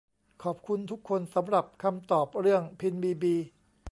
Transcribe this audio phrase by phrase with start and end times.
[0.43, 3.35] ขอบคุณทุกคนสำหรับคำตอบเรื่องพินบีบี